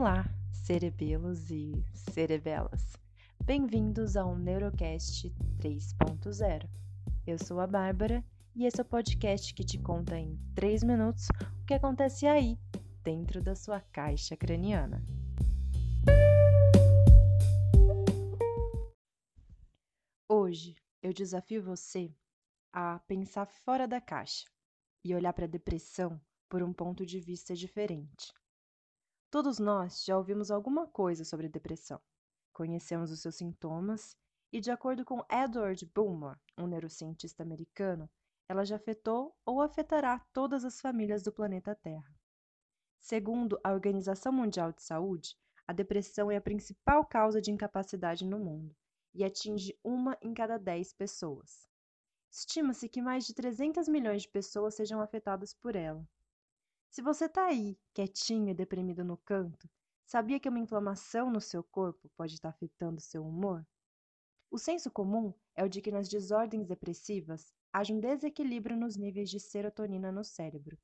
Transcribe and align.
Olá, 0.00 0.24
cerebelos 0.50 1.50
e 1.50 1.84
cerebelas. 1.92 2.96
Bem-vindos 3.44 4.16
ao 4.16 4.34
Neurocast 4.34 5.28
3.0. 5.58 6.66
Eu 7.26 7.38
sou 7.38 7.60
a 7.60 7.66
Bárbara 7.66 8.24
e 8.56 8.64
esse 8.64 8.80
é 8.80 8.82
o 8.82 8.86
podcast 8.86 9.52
que 9.52 9.62
te 9.62 9.78
conta 9.78 10.16
em 10.18 10.38
3 10.54 10.84
minutos 10.84 11.28
o 11.60 11.66
que 11.66 11.74
acontece 11.74 12.26
aí, 12.26 12.58
dentro 13.04 13.42
da 13.42 13.54
sua 13.54 13.78
caixa 13.78 14.34
craniana. 14.38 15.04
Hoje 20.26 20.76
eu 21.02 21.12
desafio 21.12 21.62
você 21.62 22.10
a 22.72 23.00
pensar 23.00 23.44
fora 23.44 23.86
da 23.86 24.00
caixa 24.00 24.48
e 25.04 25.14
olhar 25.14 25.34
para 25.34 25.44
a 25.44 25.46
depressão 25.46 26.18
por 26.48 26.62
um 26.62 26.72
ponto 26.72 27.04
de 27.04 27.20
vista 27.20 27.54
diferente. 27.54 28.32
Todos 29.30 29.60
nós 29.60 30.04
já 30.04 30.18
ouvimos 30.18 30.50
alguma 30.50 30.88
coisa 30.88 31.24
sobre 31.24 31.48
depressão, 31.48 32.00
conhecemos 32.52 33.12
os 33.12 33.20
seus 33.20 33.36
sintomas 33.36 34.16
e, 34.52 34.60
de 34.60 34.72
acordo 34.72 35.04
com 35.04 35.24
Edward 35.30 35.86
Bulmer, 35.94 36.36
um 36.58 36.66
neurocientista 36.66 37.40
americano, 37.40 38.10
ela 38.48 38.64
já 38.64 38.74
afetou 38.74 39.32
ou 39.46 39.62
afetará 39.62 40.18
todas 40.32 40.64
as 40.64 40.80
famílias 40.80 41.22
do 41.22 41.30
planeta 41.30 41.76
Terra. 41.76 42.12
Segundo 42.98 43.56
a 43.62 43.70
Organização 43.70 44.32
Mundial 44.32 44.72
de 44.72 44.82
Saúde, 44.82 45.38
a 45.64 45.72
depressão 45.72 46.28
é 46.28 46.36
a 46.36 46.40
principal 46.40 47.06
causa 47.06 47.40
de 47.40 47.52
incapacidade 47.52 48.24
no 48.24 48.40
mundo 48.40 48.74
e 49.14 49.22
atinge 49.22 49.78
uma 49.84 50.18
em 50.20 50.34
cada 50.34 50.58
dez 50.58 50.92
pessoas. 50.92 51.68
Estima-se 52.28 52.88
que 52.88 53.00
mais 53.00 53.26
de 53.26 53.32
300 53.32 53.86
milhões 53.86 54.22
de 54.22 54.28
pessoas 54.28 54.74
sejam 54.74 55.00
afetadas 55.00 55.54
por 55.54 55.76
ela. 55.76 56.04
Se 56.90 57.00
você 57.00 57.26
está 57.26 57.46
aí, 57.46 57.78
quietinho 57.94 58.48
e 58.48 58.54
deprimido 58.54 59.04
no 59.04 59.16
canto, 59.16 59.70
sabia 60.04 60.40
que 60.40 60.48
uma 60.48 60.58
inflamação 60.58 61.30
no 61.30 61.40
seu 61.40 61.62
corpo 61.62 62.10
pode 62.16 62.34
estar 62.34 62.50
tá 62.50 62.56
afetando 62.56 63.00
seu 63.00 63.24
humor? 63.24 63.64
O 64.50 64.58
senso 64.58 64.90
comum 64.90 65.32
é 65.54 65.64
o 65.64 65.68
de 65.68 65.80
que 65.80 65.92
nas 65.92 66.08
desordens 66.08 66.66
depressivas 66.66 67.54
haja 67.72 67.94
um 67.94 68.00
desequilíbrio 68.00 68.76
nos 68.76 68.96
níveis 68.96 69.30
de 69.30 69.38
serotonina 69.38 70.10
no 70.10 70.24
cérebro. 70.24 70.76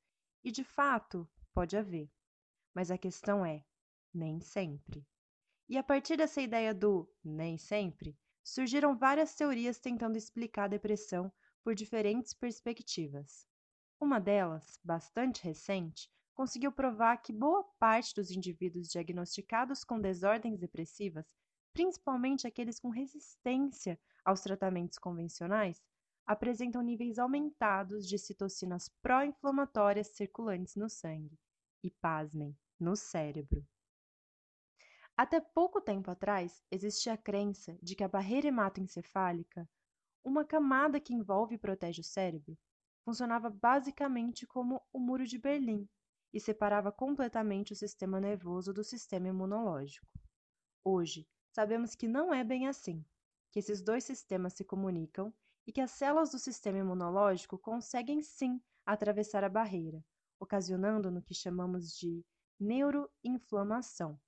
E 0.45 0.49
de 0.49 0.63
fato, 0.63 1.29
pode 1.53 1.75
haver. 1.75 2.09
Mas 2.73 2.89
a 2.89 2.97
questão 2.97 3.45
é: 3.45 3.65
nem 4.13 4.39
sempre. 4.39 5.05
E 5.67 5.77
a 5.77 5.83
partir 5.83 6.15
dessa 6.15 6.41
ideia 6.41 6.73
do 6.73 7.05
nem 7.21 7.57
sempre, 7.57 8.17
surgiram 8.41 8.97
várias 8.97 9.35
teorias 9.35 9.77
tentando 9.77 10.17
explicar 10.17 10.63
a 10.63 10.69
depressão 10.69 11.29
por 11.61 11.75
diferentes 11.75 12.33
perspectivas. 12.33 13.45
Uma 13.99 14.19
delas, 14.19 14.79
bastante 14.83 15.43
recente, 15.43 16.07
conseguiu 16.35 16.71
provar 16.71 17.17
que 17.17 17.33
boa 17.33 17.63
parte 17.79 18.13
dos 18.13 18.29
indivíduos 18.29 18.89
diagnosticados 18.89 19.83
com 19.83 19.99
desordens 19.99 20.59
depressivas, 20.59 21.25
principalmente 21.73 22.45
aqueles 22.45 22.79
com 22.79 22.89
resistência 22.89 23.99
aos 24.23 24.41
tratamentos 24.41 24.99
convencionais, 24.99 25.83
apresentam 26.27 26.83
níveis 26.83 27.17
aumentados 27.17 28.07
de 28.07 28.19
citocinas 28.19 28.87
pró-inflamatórias 29.01 30.09
circulantes 30.09 30.75
no 30.75 30.89
sangue 30.89 31.39
e, 31.83 31.89
pasmem, 31.89 32.55
no 32.79 32.95
cérebro. 32.95 33.65
Até 35.15 35.39
pouco 35.39 35.81
tempo 35.81 36.11
atrás, 36.11 36.61
existia 36.69 37.13
a 37.13 37.17
crença 37.17 37.75
de 37.81 37.95
que 37.95 38.03
a 38.03 38.07
barreira 38.07 38.49
hematoencefálica, 38.49 39.67
uma 40.23 40.45
camada 40.45 40.99
que 40.99 41.15
envolve 41.15 41.55
e 41.55 41.57
protege 41.57 42.01
o 42.01 42.03
cérebro, 42.03 42.55
funcionava 43.07 43.49
basicamente 43.49 44.45
como 44.45 44.81
o 44.91 44.99
Muro 44.99 45.25
de 45.25 45.37
Berlim 45.37 45.87
e 46.33 46.41
separava 46.41 46.91
completamente 46.91 47.71
o 47.71 47.75
sistema 47.75 48.19
nervoso 48.19 48.73
do 48.73 48.83
sistema 48.83 49.29
imunológico. 49.29 50.05
Hoje, 50.83 51.25
sabemos 51.49 51.95
que 51.95 52.05
não 52.05 52.33
é 52.33 52.43
bem 52.43 52.67
assim, 52.67 53.05
que 53.49 53.59
esses 53.59 53.81
dois 53.81 54.03
sistemas 54.03 54.51
se 54.51 54.65
comunicam 54.65 55.33
e 55.65 55.71
que 55.71 55.79
as 55.79 55.91
células 55.91 56.31
do 56.31 56.37
sistema 56.37 56.79
imunológico 56.79 57.57
conseguem 57.57 58.21
sim 58.21 58.61
atravessar 58.85 59.41
a 59.41 59.49
barreira, 59.49 60.03
ocasionando 60.37 61.09
no 61.09 61.21
que 61.21 61.33
chamamos 61.33 61.97
de 61.97 62.25
neuroinflamação. 62.59 64.19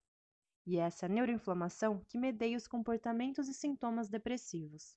E 0.65 0.77
é 0.77 0.83
essa 0.83 1.05
neuroinflamação 1.05 2.01
que 2.07 2.17
medeia 2.17 2.55
os 2.55 2.65
comportamentos 2.65 3.49
e 3.49 3.53
sintomas 3.53 4.07
depressivos. 4.07 4.95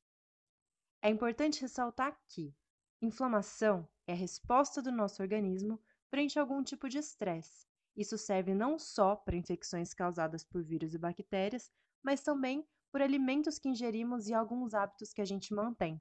É 1.02 1.10
importante 1.10 1.60
ressaltar 1.60 2.16
que, 2.28 2.54
Inflamação 3.02 3.88
é 4.06 4.12
a 4.12 4.16
resposta 4.16 4.80
do 4.80 4.92
nosso 4.92 5.22
organismo 5.22 5.82
frente 6.08 6.38
a 6.38 6.42
algum 6.42 6.62
tipo 6.62 6.88
de 6.88 6.98
estresse. 6.98 7.66
Isso 7.96 8.16
serve 8.16 8.54
não 8.54 8.78
só 8.78 9.16
para 9.16 9.34
infecções 9.34 9.92
causadas 9.92 10.44
por 10.44 10.62
vírus 10.62 10.94
e 10.94 10.98
bactérias, 10.98 11.68
mas 12.00 12.22
também 12.22 12.64
por 12.92 13.02
alimentos 13.02 13.58
que 13.58 13.68
ingerimos 13.68 14.28
e 14.28 14.34
alguns 14.34 14.72
hábitos 14.72 15.12
que 15.12 15.20
a 15.20 15.24
gente 15.24 15.52
mantém. 15.52 16.00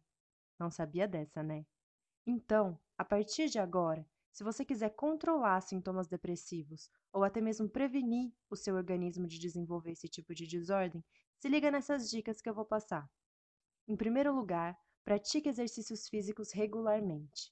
Não 0.60 0.70
sabia 0.70 1.08
dessa, 1.08 1.42
né? 1.42 1.66
Então, 2.24 2.80
a 2.96 3.04
partir 3.04 3.50
de 3.50 3.58
agora, 3.58 4.06
se 4.32 4.44
você 4.44 4.64
quiser 4.64 4.92
controlar 4.92 5.60
sintomas 5.62 6.08
depressivos 6.08 6.88
ou 7.12 7.24
até 7.24 7.42
mesmo 7.42 7.68
prevenir 7.68 8.32
o 8.48 8.56
seu 8.56 8.76
organismo 8.76 9.26
de 9.26 9.40
desenvolver 9.40 9.94
esse 9.94 10.08
tipo 10.08 10.36
de 10.36 10.46
desordem, 10.46 11.04
se 11.40 11.50
liga 11.50 11.72
nessas 11.72 12.12
dicas 12.12 12.40
que 12.40 12.48
eu 12.48 12.54
vou 12.54 12.64
passar. 12.64 13.10
Em 13.88 13.98
primeiro 13.98 14.32
lugar, 14.36 14.78
Pratique 15.04 15.50
exercícios 15.50 16.08
físicos 16.08 16.52
regularmente. 16.52 17.52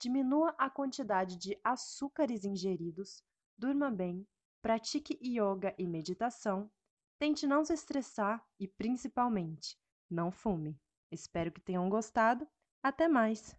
Diminua 0.00 0.54
a 0.58 0.68
quantidade 0.68 1.36
de 1.36 1.58
açúcares 1.62 2.44
ingeridos, 2.44 3.22
durma 3.56 3.90
bem, 3.90 4.26
pratique 4.60 5.18
yoga 5.22 5.74
e 5.78 5.86
meditação, 5.86 6.70
tente 7.18 7.46
não 7.46 7.64
se 7.64 7.72
estressar 7.72 8.44
e, 8.58 8.68
principalmente, 8.68 9.76
não 10.10 10.30
fume. 10.30 10.78
Espero 11.10 11.52
que 11.52 11.60
tenham 11.60 11.88
gostado. 11.88 12.46
Até 12.82 13.08
mais! 13.08 13.56